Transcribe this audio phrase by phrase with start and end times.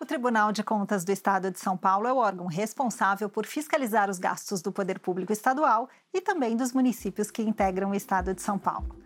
[0.00, 4.10] O Tribunal de Contas do Estado de São Paulo é o órgão responsável por fiscalizar
[4.10, 8.42] os gastos do poder público estadual e também dos municípios que integram o Estado de
[8.42, 8.96] São Paulo.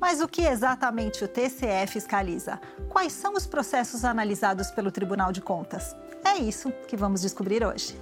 [0.00, 2.60] Mas o que exatamente o TCE fiscaliza?
[2.88, 5.94] Quais são os processos analisados pelo Tribunal de Contas?
[6.24, 7.98] É isso que vamos descobrir hoje.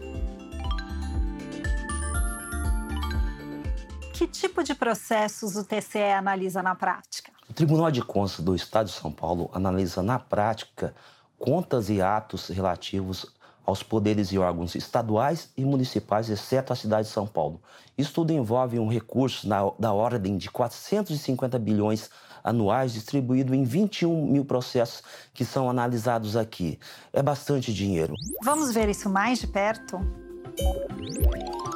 [4.14, 7.30] Que tipo de processos o TCE analisa na prática?
[7.48, 10.94] O Tribunal de Contas do Estado de São Paulo analisa na prática
[11.42, 13.26] contas e atos relativos
[13.66, 17.60] aos poderes e órgãos estaduais e municipais, exceto a cidade de São Paulo.
[17.98, 22.08] Isso tudo envolve um recurso na, da ordem de 450 bilhões
[22.44, 25.02] anuais, distribuído em 21 mil processos
[25.34, 26.78] que são analisados aqui.
[27.12, 28.14] É bastante dinheiro.
[28.42, 29.96] Vamos ver isso mais de perto?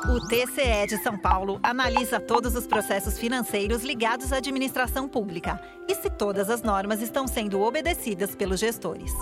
[0.08, 5.94] O TCE de São Paulo analisa todos os processos financeiros ligados à administração pública e
[5.96, 9.12] se todas as normas estão sendo obedecidas pelos gestores.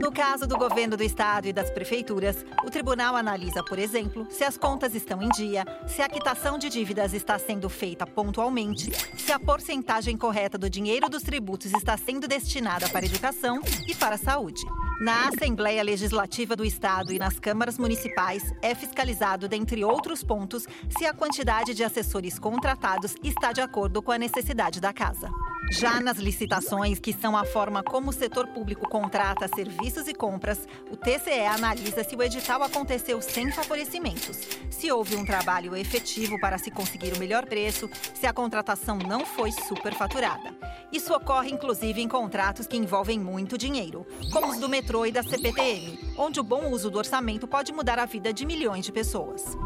[0.00, 4.44] No caso do governo do estado e das prefeituras, o tribunal analisa, por exemplo, se
[4.44, 9.32] as contas estão em dia, se a quitação de dívidas está sendo feita pontualmente, se
[9.32, 14.16] a porcentagem correta do dinheiro dos tributos está sendo destinada para a educação e para
[14.16, 14.62] a saúde.
[15.00, 20.66] Na Assembleia Legislativa do Estado e nas câmaras municipais, é fiscalizado, dentre outros pontos,
[20.96, 25.30] se a quantidade de assessores contratados está de acordo com a necessidade da casa.
[25.70, 30.68] Já nas licitações, que são a forma como o setor público contrata serviços e compras,
[30.90, 34.38] o TCE analisa se o edital aconteceu sem favorecimentos,
[34.70, 39.24] se houve um trabalho efetivo para se conseguir o melhor preço, se a contratação não
[39.24, 40.54] foi superfaturada.
[40.92, 45.22] Isso ocorre inclusive em contratos que envolvem muito dinheiro, como os do metrô e da
[45.22, 49.56] CPTM, onde o bom uso do orçamento pode mudar a vida de milhões de pessoas.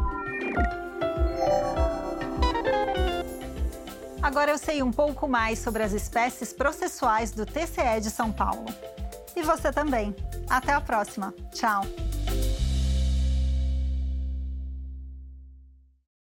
[4.21, 8.65] Agora eu sei um pouco mais sobre as espécies processuais do TCE de São Paulo.
[9.35, 10.15] E você também.
[10.49, 11.33] Até a próxima.
[11.53, 11.83] Tchau.